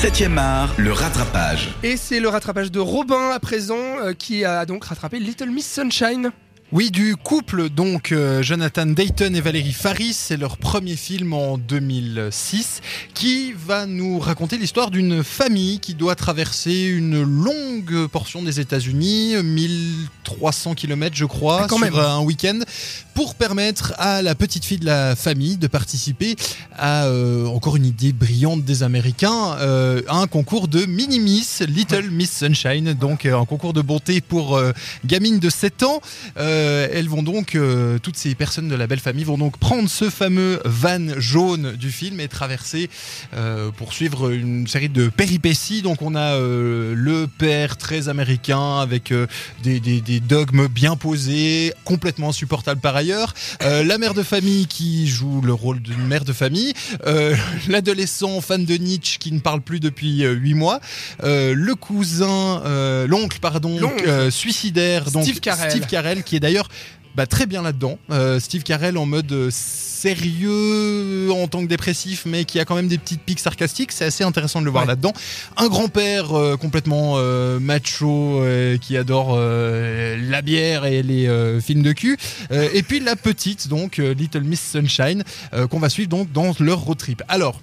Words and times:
7e 0.00 0.38
art, 0.38 0.76
le 0.78 0.92
rattrapage. 0.92 1.70
Et 1.82 1.96
c'est 1.96 2.20
le 2.20 2.28
rattrapage 2.28 2.70
de 2.70 2.78
Robin 2.78 3.30
à 3.30 3.40
présent 3.40 3.74
euh, 3.74 4.12
qui 4.12 4.44
a 4.44 4.64
donc 4.64 4.84
rattrapé 4.84 5.18
Little 5.18 5.50
Miss 5.50 5.66
Sunshine. 5.68 6.30
Oui, 6.70 6.90
du 6.90 7.16
couple, 7.16 7.70
donc 7.70 8.12
euh, 8.12 8.42
Jonathan 8.42 8.84
Dayton 8.84 9.32
et 9.34 9.40
Valérie 9.40 9.72
Faris, 9.72 10.12
c'est 10.12 10.36
leur 10.36 10.58
premier 10.58 10.96
film 10.96 11.32
en 11.32 11.56
2006 11.56 12.82
qui 13.14 13.54
va 13.54 13.86
nous 13.86 14.18
raconter 14.18 14.58
l'histoire 14.58 14.90
d'une 14.90 15.24
famille 15.24 15.78
qui 15.80 15.94
doit 15.94 16.14
traverser 16.14 16.84
une 16.84 17.22
longue 17.22 18.06
portion 18.08 18.42
des 18.42 18.60
États-Unis, 18.60 19.42
1300 19.42 20.74
km 20.74 21.16
je 21.16 21.24
crois, 21.24 21.62
Ah, 21.62 21.66
quand 21.70 21.76
sur 21.78 21.86
même. 21.86 21.94
un 21.94 22.20
week-end, 22.20 22.58
pour 23.14 23.34
permettre 23.34 23.94
à 23.96 24.20
la 24.20 24.34
petite 24.34 24.66
fille 24.66 24.78
de 24.78 24.84
la 24.84 25.16
famille 25.16 25.56
de 25.56 25.68
participer 25.68 26.36
à, 26.76 27.06
euh, 27.06 27.46
encore 27.46 27.76
une 27.76 27.86
idée 27.86 28.12
brillante 28.12 28.62
des 28.66 28.82
Américains, 28.82 29.56
euh, 29.60 30.02
à 30.06 30.18
un 30.18 30.26
concours 30.26 30.68
de 30.68 30.84
mini-miss, 30.84 31.62
Little 31.66 32.10
Miss 32.10 32.30
Sunshine, 32.30 32.92
donc 32.92 33.24
un 33.24 33.46
concours 33.46 33.72
de 33.72 33.80
bonté 33.80 34.20
pour 34.20 34.60
gamines 35.06 35.38
de 35.38 35.48
7 35.48 35.82
ans. 35.84 36.02
Euh, 36.58 36.88
elles 36.92 37.08
vont 37.08 37.22
donc, 37.22 37.54
euh, 37.54 37.98
toutes 38.00 38.16
ces 38.16 38.34
personnes 38.34 38.68
de 38.68 38.74
la 38.74 38.86
belle 38.86 38.98
famille 38.98 39.24
vont 39.24 39.38
donc 39.38 39.58
prendre 39.58 39.88
ce 39.88 40.10
fameux 40.10 40.60
van 40.64 41.18
jaune 41.18 41.72
du 41.76 41.90
film 41.92 42.18
et 42.20 42.26
traverser 42.28 42.90
euh, 43.34 43.70
pour 43.70 43.92
suivre 43.92 44.30
une 44.32 44.66
série 44.66 44.88
de 44.88 45.08
péripéties. 45.08 45.82
Donc 45.82 46.02
on 46.02 46.14
a 46.16 46.36
le 46.38 47.26
père 47.38 47.76
très 47.76 48.08
américain 48.08 48.80
avec 48.80 49.12
des, 49.62 49.78
des- 49.80 50.00
des 50.00 50.20
dogmes 50.20 50.66
bien 50.68 50.96
posés, 50.96 51.72
complètement 51.84 52.30
insupportables 52.30 52.80
par 52.80 52.96
ailleurs. 52.96 53.34
La 53.60 53.98
mère 53.98 54.14
de 54.14 54.22
famille 54.22 54.66
qui 54.66 55.06
joue 55.06 55.40
le 55.40 55.52
rôle 55.52 55.80
d'une 55.80 56.04
mère 56.06 56.24
de 56.24 56.32
famille. 56.32 56.72
L'adolescent 57.68 58.40
fan 58.40 58.64
de 58.64 58.74
Nietzsche 58.74 59.18
qui 59.18 59.32
ne 59.32 59.40
parle 59.40 59.60
plus 59.60 59.80
depuis 59.80 60.24
euh, 60.24 60.32
huit 60.32 60.54
mois. 60.54 60.80
Le 61.22 61.72
cousin, 61.74 62.62
l'oncle 63.06 63.38
pardon, 63.40 63.78
suicidaire. 64.30 65.10
Donc 65.10 65.24
Steve 65.24 65.40
Carell. 65.40 65.70
Steve 65.70 65.86
Carell 65.86 66.22
qui 66.22 66.36
est 66.36 66.40
d'ailleurs 66.48 66.68
bah, 67.14 67.26
très 67.26 67.46
bien 67.46 67.62
là-dedans. 67.62 67.98
Euh, 68.10 68.38
Steve 68.38 68.62
Carell 68.62 68.96
en 68.96 69.04
mode 69.04 69.32
euh, 69.32 69.48
sérieux 69.50 71.30
en 71.32 71.48
tant 71.48 71.62
que 71.62 71.66
dépressif, 71.66 72.22
mais 72.26 72.44
qui 72.44 72.60
a 72.60 72.64
quand 72.64 72.76
même 72.76 72.86
des 72.86 72.96
petites 72.98 73.22
piques 73.22 73.40
sarcastiques. 73.40 73.90
C'est 73.90 74.04
assez 74.04 74.22
intéressant 74.22 74.60
de 74.60 74.66
le 74.66 74.70
voir 74.70 74.84
Ouais. 74.84 74.88
là-dedans. 74.88 75.12
Un 75.56 75.66
grand-père 75.66 76.32
euh, 76.32 76.56
complètement 76.56 77.14
euh, 77.16 77.58
macho 77.58 78.44
qui 78.80 78.96
adore 78.96 79.36
la 79.36 80.42
bière 80.42 80.84
et 80.84 81.02
les 81.02 81.58
films 81.60 81.82
de 81.82 81.92
cul. 81.92 82.16
Et 82.50 82.82
puis 82.82 83.00
la 83.00 83.16
petite, 83.16 83.66
donc 83.68 83.96
Little 83.96 84.42
Miss 84.42 84.60
Sunshine, 84.60 85.24
qu'on 85.70 85.80
va 85.80 85.88
suivre 85.88 86.08
donc 86.08 86.30
dans 86.32 86.52
leur 86.60 86.78
road 86.78 86.98
trip. 86.98 87.22
Alors. 87.28 87.60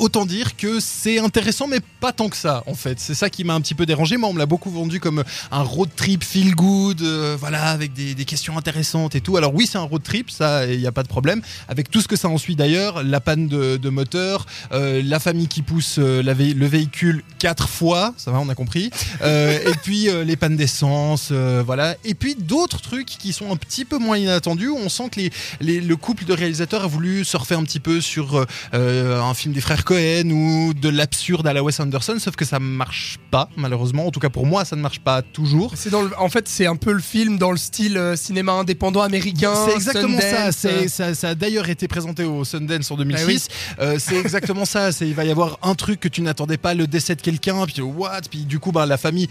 Autant 0.00 0.24
dire 0.24 0.56
que 0.56 0.80
c'est 0.80 1.18
intéressant, 1.18 1.68
mais 1.68 1.80
pas 2.00 2.10
tant 2.12 2.30
que 2.30 2.36
ça, 2.38 2.64
en 2.66 2.72
fait. 2.72 2.98
C'est 2.98 3.12
ça 3.12 3.28
qui 3.28 3.44
m'a 3.44 3.52
un 3.52 3.60
petit 3.60 3.74
peu 3.74 3.84
dérangé. 3.84 4.16
Moi, 4.16 4.30
on 4.30 4.32
me 4.32 4.38
l'a 4.38 4.46
beaucoup 4.46 4.70
vendu 4.70 4.98
comme 4.98 5.22
un 5.50 5.62
road 5.62 5.90
trip 5.94 6.24
feel 6.24 6.54
good, 6.54 7.02
euh, 7.02 7.36
voilà, 7.38 7.64
avec 7.66 7.92
des, 7.92 8.14
questions 8.24 8.56
intéressantes 8.56 9.14
et 9.14 9.20
tout. 9.20 9.36
Alors 9.36 9.54
oui, 9.54 9.68
c'est 9.70 9.76
un 9.76 9.82
road 9.82 10.02
trip, 10.02 10.30
ça, 10.30 10.64
il 10.64 10.80
n'y 10.80 10.86
a 10.86 10.92
pas 10.92 11.02
de 11.02 11.08
problème. 11.08 11.42
Avec 11.68 11.90
tout 11.90 12.00
ce 12.00 12.08
que 12.08 12.16
ça 12.16 12.28
en 12.28 12.38
suit 12.38 12.56
d'ailleurs, 12.56 13.02
la 13.02 13.20
panne 13.20 13.46
de, 13.46 13.90
moteur, 13.90 14.46
euh, 14.72 15.02
la 15.04 15.20
famille 15.20 15.48
qui 15.48 15.60
pousse 15.60 15.96
euh, 15.98 16.22
le 16.22 16.66
véhicule 16.66 17.22
quatre 17.38 17.68
fois, 17.68 18.14
ça 18.16 18.30
va, 18.30 18.40
on 18.40 18.48
a 18.48 18.54
compris. 18.54 18.90
Et 19.22 19.74
puis 19.82 20.08
les 20.24 20.36
pannes 20.36 20.56
d'essence, 20.56 21.30
voilà. 21.30 21.96
Et 22.04 22.14
puis 22.14 22.36
d'autres 22.36 22.80
trucs 22.80 23.06
qui 23.06 23.34
sont 23.34 23.52
un 23.52 23.56
petit 23.56 23.84
peu 23.84 23.98
moins 23.98 24.16
inattendus. 24.16 24.70
On 24.70 24.88
sent 24.88 25.10
que 25.10 25.20
le 25.60 25.94
couple 25.96 26.24
de 26.24 26.32
réalisateurs 26.32 26.84
a 26.84 26.86
voulu 26.86 27.22
surfer 27.26 27.54
un 27.54 27.64
petit 27.64 27.80
peu 27.80 28.00
sur 28.00 28.46
un 28.72 29.34
film 29.34 29.52
des 29.52 29.60
frères 29.60 29.84
Cohen 29.90 30.30
ou 30.30 30.72
de 30.72 30.88
l'absurde 30.88 31.46
à 31.48 31.52
la 31.52 31.64
Wes 31.64 31.80
Anderson, 31.80 32.16
sauf 32.20 32.36
que 32.36 32.44
ça 32.44 32.60
marche 32.60 33.18
pas, 33.32 33.48
malheureusement. 33.56 34.06
En 34.06 34.12
tout 34.12 34.20
cas 34.20 34.28
pour 34.28 34.46
moi, 34.46 34.64
ça 34.64 34.76
ne 34.76 34.80
marche 34.82 35.00
pas 35.00 35.20
toujours. 35.22 35.72
C'est 35.74 35.90
dans 35.90 36.02
le- 36.02 36.10
en 36.16 36.28
fait, 36.28 36.46
c'est 36.46 36.66
un 36.66 36.76
peu 36.76 36.92
le 36.92 37.00
film 37.00 37.38
dans 37.38 37.50
le 37.50 37.56
style 37.56 37.96
euh, 37.96 38.14
cinéma 38.14 38.52
indépendant 38.52 39.00
américain. 39.02 39.52
C'est 39.66 39.74
exactement 39.74 40.20
ça. 40.20 40.52
Sundance, 40.52 40.56
C'est- 40.56 40.68
euh. 40.84 40.88
Ça, 40.88 41.14
ça 41.14 41.28
a 41.30 41.34
d'ailleurs 41.34 41.68
été 41.68 41.88
présenté 41.88 42.22
au 42.22 42.44
Sundance 42.44 42.88
en 42.92 42.96
2006. 42.96 43.48
Ah 43.50 43.82
oui. 43.82 43.84
Euh, 43.86 43.96
c'est 43.98 44.16
exactement 44.16 44.64
ça. 44.64 44.90
Il 45.00 45.14
va 45.14 45.24
y 45.24 45.30
avoir 45.32 45.58
un 45.62 45.74
truc 45.74 45.98
que 45.98 46.08
tu 46.08 46.22
n'attendais 46.22 46.56
pas, 46.56 46.74
le 46.74 46.86
décès 46.86 47.16
de 47.16 47.20
quelqu'un, 47.22 47.66
puis 47.66 47.82
what, 47.82 48.20
puis 48.30 48.44
du 48.44 48.60
coup 48.60 48.70
bah 48.70 48.86
la 48.86 48.96
famille. 48.96 49.28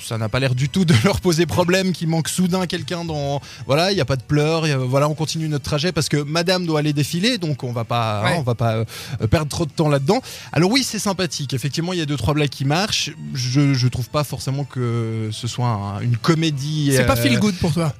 Ça 0.00 0.16
n'a 0.18 0.28
pas 0.28 0.38
l'air 0.40 0.54
du 0.54 0.68
tout 0.68 0.84
de 0.84 0.94
leur 1.04 1.20
poser 1.20 1.44
problème 1.46 1.92
qu'il 1.92 2.08
manque 2.08 2.28
soudain 2.28 2.66
quelqu'un 2.66 3.04
dans. 3.04 3.40
Voilà, 3.66 3.90
il 3.92 3.94
n'y 3.94 4.00
a 4.00 4.04
pas 4.04 4.16
de 4.16 4.22
pleurs. 4.22 4.64
a- 4.64 4.76
Voilà, 4.76 5.08
on 5.08 5.14
continue 5.14 5.48
notre 5.48 5.64
trajet 5.64 5.92
parce 5.92 6.08
que 6.08 6.16
Madame 6.22 6.66
doit 6.66 6.78
aller 6.80 6.92
défiler, 6.92 7.38
donc 7.38 7.64
on 7.64 7.72
va 7.72 7.84
pas, 7.84 8.20
hein, 8.20 8.36
on 8.38 8.42
va 8.42 8.54
pas 8.54 8.74
euh, 8.76 9.26
perdre 9.30 9.48
trop 9.48 9.66
de 9.66 9.70
temps 9.72 9.88
là-dedans. 9.88 10.20
Alors 10.52 10.70
oui, 10.70 10.82
c'est 10.84 10.98
sympathique. 10.98 11.52
Effectivement, 11.54 11.92
il 11.92 11.98
y 11.98 12.02
a 12.02 12.06
deux 12.06 12.16
trois 12.16 12.34
blagues 12.34 12.48
qui 12.48 12.64
marchent. 12.64 13.10
Je, 13.34 13.74
je 13.74 13.88
trouve 13.88 14.08
pas 14.08 14.24
forcément 14.24 14.64
que 14.64 15.30
ce 15.32 15.46
soit 15.48 15.68
un- 15.68 16.00
une 16.00 16.16
comédie. 16.16 16.92
C'est 16.92 17.04
pas 17.06 17.14
euh, 17.18 17.22
feel 17.22 17.38
good 17.38 17.54
pour 17.56 17.72
toi. 17.72 17.92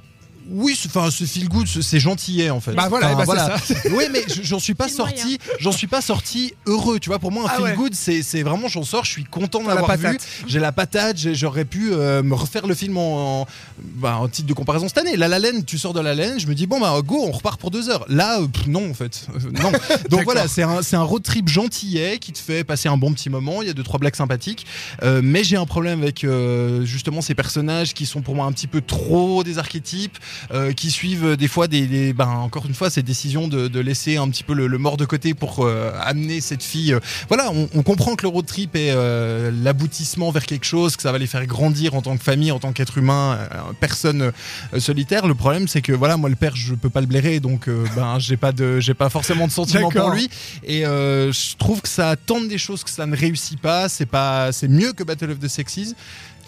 Oui, 0.51 0.77
c'est- 0.81 0.89
enfin, 0.89 1.11
ce 1.11 1.25
feel 1.25 1.49
good, 1.49 1.67
c'est- 1.67 1.99
gentillet 2.01 2.51
en 2.51 2.61
fait. 2.61 2.73
Bah 2.73 2.89
voilà, 2.89 3.15
Enfin, 3.17 3.59
c'est 3.65 3.75
ça. 3.75 3.81
Oui, 3.93 4.05
mais 4.13 4.23
je- 4.29 4.43
j'en 4.43 4.59
suis 4.59 4.75
pas 4.75 4.89
sorti, 4.89 5.39
j'en 5.61 5.73
suis 5.73 5.87
pas 5.87 6.01
sorti 6.01 6.55
heureux. 6.67 6.99
Tu 7.01 7.09
vois, 7.11 7.19
pour 7.19 7.33
moi, 7.33 7.45
un 7.45 7.49
Ah 7.51 7.57
feel 7.57 7.65
ouais. 7.65 7.75
good, 7.75 7.95
c'est 7.95 8.43
vraiment, 8.43 8.69
j'en 8.69 8.83
sors, 8.85 9.05
je 9.05 9.11
suis 9.11 9.25
content 9.25 9.61
de 9.61 9.65
T'as 9.65 9.71
la 9.75 9.81
l'avoir 9.81 9.97
vu. 9.97 10.03
patate. 10.05 10.27
J'ai 10.47 10.59
la 10.61 10.73
patate, 10.73 11.17
j'aurais 11.35 11.65
pu 11.65 11.91
euh, 11.93 12.23
me 12.23 12.35
refaire 12.35 12.67
le 12.67 12.75
film 12.75 12.97
en, 12.97 13.43
en, 13.43 13.47
bah, 13.83 14.17
en 14.19 14.29
titre 14.29 14.47
de 14.49 14.55
comparaison 14.55 14.89
cette 14.89 14.99
année. 14.99 15.17
La 15.17 15.29
La 15.29 15.39
Laine, 15.39 15.65
tu 15.65 15.79
sors 15.79 15.93
de 15.93 16.01
La 16.01 16.15
Laine, 16.15 16.39
je 16.39 16.47
me 16.47 16.55
dis 16.55 16.67
bon 16.67 16.81
bah 16.81 16.99
go, 17.05 17.25
on 17.27 17.31
repart 17.33 17.61
pour 17.61 17.71
deux 17.71 17.89
heures. 17.91 18.05
Là, 18.09 18.41
euh, 18.41 18.47
pff, 18.49 18.67
non 18.67 18.91
en 18.91 18.95
fait, 18.95 19.27
Euh, 19.35 19.51
non. 19.63 19.73
Donc 20.11 20.25
voilà, 20.25 20.47
c'est 20.49 20.63
un, 20.63 21.03
road 21.03 21.23
trip 21.23 21.49
gentillet 21.49 22.19
qui 22.19 22.33
te 22.33 22.39
fait 22.39 22.65
passer 22.65 22.89
un 22.89 22.97
bon 22.97 23.13
petit 23.13 23.31
moment. 23.31 23.63
Il 23.63 23.69
y 23.69 23.71
a 23.71 23.75
deux 23.75 23.83
trois 23.83 23.99
blagues 23.99 24.17
sympathiques, 24.17 24.67
Euh, 25.03 25.21
mais 25.23 25.45
j'ai 25.45 25.57
un 25.57 25.67
problème 25.67 26.03
avec 26.03 26.25
euh, 26.25 26.85
justement 26.85 27.21
ces 27.21 27.35
personnages 27.35 27.95
qui 27.95 28.07
sont 28.07 28.21
pour 28.23 28.35
moi 28.35 28.47
un 28.47 28.53
petit 28.53 28.67
peu 28.67 28.81
trop 28.81 29.43
des 29.45 29.59
archétypes, 29.59 30.19
euh, 30.53 30.73
qui 30.73 30.91
suivent 30.91 31.37
des 31.37 31.49
fois 31.49 31.69
des, 31.69 31.87
des- 31.87 32.13
ben, 32.13 32.29
encore 32.29 32.67
une 32.67 32.75
fois 32.75 32.91
ces 32.91 33.03
décisions 33.03 33.49
de, 33.49 33.69
de 33.69 33.81
laisser 33.81 34.17
un 34.17 34.29
petit 34.29 34.43
peu 34.45 34.55
le, 34.55 34.67
le 34.67 34.79
mort 34.79 34.97
de 34.97 35.05
côté 35.05 35.35
pour 35.35 35.65
euh, 35.65 35.93
amener 36.03 36.41
cette 36.41 36.63
fille. 36.63 36.93
euh, 36.95 37.01
voilà, 37.29 37.51
on, 37.53 37.69
on 37.75 37.83
comprend 37.83 38.15
que 38.17 38.23
le 38.23 38.29
road 38.29 38.47
trip 38.47 38.75
est 38.77 38.91
euh, 38.93 39.51
l'aboutissement 39.63 40.31
vers 40.31 40.45
quelque 40.47 40.65
chose, 40.67 40.97
que 40.97 41.03
ça 41.03 41.13
va 41.13 41.19
les 41.19 41.27
faire 41.27 41.45
grandir 41.47 41.95
en 41.95 42.03
tant 42.03 42.17
que 42.17 42.23
famille, 42.25 42.53
en 42.53 42.59
tant 42.59 42.73
qu'être 42.73 42.99
humain, 42.99 43.39
euh, 43.53 43.73
personne 43.81 44.33
euh, 44.75 44.81
solitaire. 44.81 45.27
Le 45.27 45.35
problème, 45.35 45.69
c'est 45.69 45.83
que 45.83 45.93
voilà, 45.93 46.17
moi 46.17 46.29
le 46.29 46.37
père, 46.37 46.57
je 46.57 46.75
peux 46.75 46.91
pas 46.91 47.01
le 47.01 47.07
blairer, 47.07 47.41
donc 47.41 47.69
euh, 47.69 47.85
ben 47.97 48.19
j'ai 48.19 48.37
pas 48.37 48.53
de, 48.53 48.81
j'ai 48.81 48.95
pas 48.95 49.09
forcément 49.09 49.47
de 49.47 49.53
sentiment 49.53 49.89
D'accord. 49.89 50.09
pour 50.11 50.15
lui. 50.15 50.29
Et 50.65 50.87
euh, 50.87 51.33
je 51.33 51.57
trouve 51.57 51.81
que 51.81 51.89
ça 51.89 52.17
tente 52.17 52.49
des 52.49 52.59
choses 52.59 52.85
que 52.85 52.91
ça 52.91 53.07
ne 53.07 53.17
réussit 53.17 53.61
pas. 53.61 53.89
C'est 53.89 54.07
pas, 54.07 54.53
c'est 54.53 54.69
mieux 54.69 54.93
que 54.93 55.03
Battle 55.05 55.31
of 55.31 55.39
the 55.39 55.49
Sexes. 55.49 55.95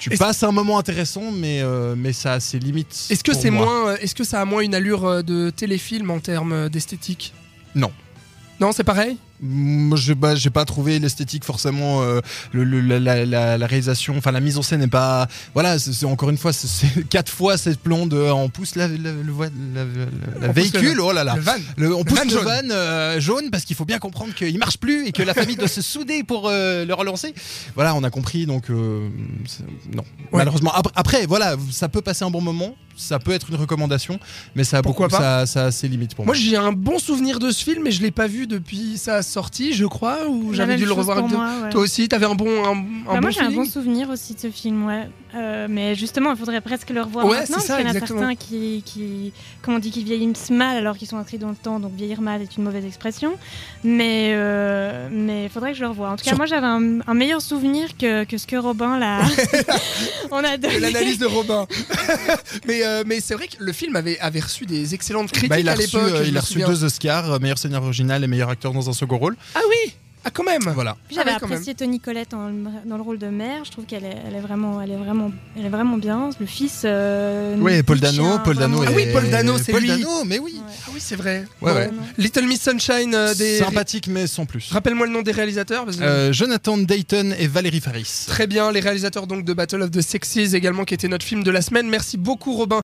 Tu 0.00 0.10
passes 0.10 0.42
un 0.42 0.52
moment 0.52 0.78
intéressant, 0.78 1.30
mais 1.30 1.60
euh, 1.62 1.94
mais 1.96 2.12
ça 2.12 2.34
a 2.34 2.40
ses 2.40 2.58
limites. 2.58 3.06
Est-ce 3.10 3.22
que 3.22 3.34
c'est 3.34 3.50
moi. 3.50 3.66
moins, 3.66 3.88
euh, 3.88 3.96
est-ce 4.00 4.14
que 4.14 4.24
ça 4.24 4.40
a 4.40 4.44
moins 4.44 4.62
une 4.62 4.74
allure 4.74 5.04
euh, 5.04 5.22
de 5.22 5.50
téléfilm 5.50 6.10
en 6.10 6.20
termes 6.20 6.68
d'esthétique? 6.70 7.34
Non. 7.74 7.92
Non, 8.58 8.72
c'est 8.72 8.84
pareil? 8.84 9.18
Moi, 9.42 9.96
j'ai 9.98 10.14
bah, 10.14 10.34
j'ai 10.34 10.50
pas 10.50 10.64
trouvé 10.64 10.98
l'esthétique 10.98 11.44
forcément, 11.44 12.02
euh, 12.02 12.20
le, 12.52 12.62
le- 12.64 12.80
la, 12.80 12.98
la- 12.98 13.24
la- 13.24 13.58
la 13.58 13.66
réalisation, 13.66 14.14
enfin 14.18 14.32
la 14.32 14.40
mise 14.40 14.58
en 14.58 14.62
scène 14.62 14.80
n'est 14.80 14.86
pas. 14.86 15.28
Voilà, 15.54 15.78
c'est 15.78 16.04
encore 16.06 16.30
une 16.30 16.36
fois, 16.38 16.52
c'est- 16.52 17.08
quatre 17.08 17.30
fois 17.30 17.56
cette 17.56 17.82
blonde. 17.82 18.12
euh, 18.14 18.30
On 18.32 18.48
pousse 18.48 18.74
la, 18.76 18.86
le 18.88 20.52
véhicule, 20.52 20.96
le- 20.96 21.02
oh 21.02 21.12
là 21.12 21.24
là. 21.24 21.36
Le 21.76 21.94
on 21.94 22.04
pousse 22.04 22.18
van 22.18 22.24
le 22.24 22.30
jaune. 22.30 22.44
van 22.44 22.70
euh, 22.70 23.20
jaune 23.20 23.50
parce 23.50 23.64
qu'il 23.64 23.76
faut 23.76 23.84
bien 23.84 23.98
comprendre 23.98 24.34
qu'il 24.34 24.58
marche 24.58 24.78
plus 24.78 25.06
et 25.06 25.12
que 25.12 25.22
la 25.22 25.34
famille 25.34 25.56
doit 25.56 25.68
se 25.68 25.82
souder 25.82 26.22
pour 26.22 26.48
euh, 26.48 26.84
le 26.84 26.94
relancer. 26.94 27.34
Voilà, 27.74 27.94
on 27.94 28.02
a 28.04 28.10
compris 28.10 28.46
donc 28.46 28.68
non. 28.68 30.04
Malheureusement 30.32 30.72
après, 30.74 30.92
après, 30.94 31.26
voilà, 31.26 31.56
ça 31.70 31.88
peut 31.88 32.02
passer 32.02 32.24
un 32.24 32.30
bon 32.30 32.40
moment, 32.40 32.74
ça 32.96 33.18
peut 33.18 33.32
être 33.32 33.50
une 33.50 33.56
recommandation, 33.56 34.18
mais 34.54 34.64
ça 34.64 34.78
a 34.78 34.82
Pourquoi 34.82 35.08
beaucoup 35.08 35.20
pas 35.22 35.46
ça, 35.46 35.60
ça 35.60 35.64
a 35.66 35.70
ses 35.70 35.88
limites 35.88 36.14
pour 36.14 36.24
Moi, 36.24 36.34
moi. 36.34 36.42
j'ai 36.42 36.56
un 36.56 36.72
bon 36.72 36.98
souvenir 36.98 37.38
de 37.38 37.50
ce 37.50 37.62
film, 37.64 37.82
mais 37.84 37.90
je 37.90 38.02
l'ai 38.02 38.10
pas 38.10 38.26
vu 38.26 38.46
depuis 38.46 38.96
sa 38.98 39.22
sortie, 39.30 39.72
je 39.72 39.86
crois, 39.86 40.26
ou 40.28 40.52
j'avais 40.52 40.76
dû 40.76 40.84
le 40.84 40.92
revoir. 40.92 41.26
moi, 41.26 41.48
ouais. 41.62 41.70
Toi 41.70 41.80
aussi, 41.82 42.08
t'avais 42.08 42.26
un 42.26 42.34
bon, 42.34 42.48
un, 42.64 42.70
un 42.70 42.74
Bah, 42.74 43.14
bon 43.14 43.20
moi 43.22 43.30
j'ai 43.30 43.40
un 43.40 43.50
bon 43.50 43.64
souvenir 43.64 44.10
aussi 44.10 44.34
de 44.34 44.40
ce 44.40 44.50
film, 44.50 44.86
ouais. 44.86 45.08
Euh, 45.34 45.66
mais 45.70 45.94
justement, 45.94 46.30
il 46.32 46.36
faudrait 46.36 46.60
presque 46.60 46.90
le 46.90 47.02
revoir 47.02 47.24
Ouais, 47.26 47.38
maintenant, 47.40 47.56
parce 47.56 47.66
qu'il 47.66 47.74
y 47.74 47.82
en 47.82 47.86
a 47.86 47.90
exactement. 47.90 48.18
certains 48.20 48.34
qui, 48.34 48.82
qui, 48.84 49.32
comment 49.62 49.76
on 49.76 49.80
dit, 49.80 49.90
qui 49.90 50.02
vieillissent 50.04 50.50
mal 50.50 50.76
alors 50.76 50.96
qu'ils 50.96 51.08
sont 51.08 51.16
inscrits 51.18 51.38
dans 51.38 51.50
le 51.50 51.54
temps, 51.56 51.78
donc 51.80 51.92
vieillir 51.94 52.20
mal 52.20 52.42
est 52.42 52.56
une 52.56 52.64
mauvaise 52.64 52.84
expression. 52.84 53.34
Mais 53.84 54.32
euh, 54.34 55.08
mais 55.10 55.44
il 55.44 55.50
faudrait 55.50 55.70
que 55.72 55.76
je 55.78 55.82
le 55.82 55.88
revoie. 55.88 56.10
En 56.10 56.16
tout 56.16 56.24
cas, 56.24 56.30
Sur- 56.30 56.36
moi 56.38 56.46
j'avais 56.46 56.66
un, 56.66 57.00
un 57.06 57.14
meilleur 57.14 57.40
souvenir 57.40 57.96
que, 57.96 58.24
que 58.24 58.38
ce 58.38 58.46
que 58.46 58.56
Robin 58.56 58.98
là, 58.98 59.20
on 60.30 60.38
a 60.44 60.56
donné. 60.56 60.80
L'analyse 60.80 61.18
de 61.18 61.26
Robin. 61.26 61.66
mais 62.66 62.84
euh, 62.84 63.04
mais 63.06 63.20
c'est 63.20 63.34
vrai 63.34 63.48
que 63.48 63.56
le 63.58 63.72
film 63.72 63.96
avait, 63.96 64.18
avait 64.20 64.40
reçu 64.40 64.66
des 64.66 64.94
excellentes 64.94 65.30
critiques 65.30 65.50
Bah, 65.50 65.60
il 65.60 65.68
a 65.68 65.72
à 65.72 65.74
reçu, 65.76 65.96
l'époque. 65.96 66.12
euh, 66.12 66.24
il 66.26 66.36
a 66.36 66.40
reçu 66.40 66.52
souviens. 66.54 66.68
deux 66.68 66.84
Oscars, 66.84 67.40
meilleur 67.40 67.58
scénario 67.58 67.86
original 67.86 68.24
et 68.24 68.26
meilleur 68.26 68.48
acteur 68.50 68.72
dans 68.72 68.88
un 68.88 68.92
second 68.92 69.18
rôle. 69.18 69.36
Ah 69.54 69.60
oui 69.68 69.92
Ah, 70.24 70.30
quand 70.30 70.44
même 70.44 70.62
Voilà. 70.74 70.96
J'avais 71.10 71.30
Ah 71.30 71.38
ouais, 71.38 71.44
apprécié 71.44 71.74
Tony 71.74 71.98
Collette 72.00 72.30
dans 72.32 72.48
le, 72.48 72.54
dans 72.86 72.96
le 72.96 73.02
rôle 73.02 73.18
de 73.18 73.26
mère. 73.28 73.64
Je 73.64 73.70
trouve 73.70 73.84
qu'elle 73.86 74.04
est, 74.04 74.16
elle 74.28 74.34
est 74.36 74.40
vraiment, 74.40 74.80
elle 74.82 74.90
est 74.90 74.96
vraiment, 74.96 75.30
elle 75.56 75.66
est 75.66 75.70
vraiment 75.70 75.96
bien. 75.96 76.30
Le 76.38 76.46
fils. 76.46 76.82
Euh, 76.84 77.56
Oui, 77.58 77.82
Paul 77.82 78.00
Dano, 78.00 78.38
Paul 78.44 78.56
Dano. 78.56 78.82
Ah 78.86 78.90
oui, 78.94 79.06
Paul 79.12 79.28
Dano, 79.30 79.56
c'est 79.58 79.72
Paul 79.72 79.80
lui. 79.82 79.88
Dano, 79.88 80.24
mais 80.24 80.38
oui. 80.38 80.54
Ouais. 80.56 80.72
Ah 80.86 80.90
oui, 80.94 81.00
c'est 81.00 81.16
vrai. 81.16 81.44
Ouais, 81.60 81.72
Bon. 81.72 81.78
ouais. 81.78 81.90
Little 82.18 82.46
Miss 82.46 82.62
Sunshine, 82.62 83.14
euh, 83.14 83.34
des... 83.34 83.58
Sympathique, 83.58 84.08
mais 84.08 84.26
sans 84.26 84.46
plus. 84.46 84.70
Rappelle-moi 84.72 85.06
le 85.06 85.12
nom 85.12 85.22
des 85.22 85.32
réalisateurs. 85.32 85.84
parce 85.84 85.96
que- 85.96 86.02
Euh, 86.02 86.32
Jonathan 86.32 86.76
Dayton 86.78 87.34
et 87.38 87.46
Valérie 87.46 87.80
Faris. 87.80 88.24
Très 88.26 88.46
bien, 88.46 88.70
les 88.72 88.80
réalisateurs 88.80 89.26
donc 89.26 89.44
de 89.44 89.52
Battle 89.54 89.82
of 89.82 89.90
the 89.90 90.00
Sexes 90.00 90.54
également 90.54 90.84
qui 90.84 90.94
était 90.94 91.08
notre 91.08 91.24
film 91.26 91.42
de 91.42 91.50
la 91.50 91.62
semaine. 91.62 91.88
Merci 91.88 92.16
beaucoup 92.16 92.52
Robin 92.54 92.76